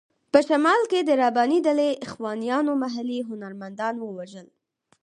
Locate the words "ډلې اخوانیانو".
1.67-2.71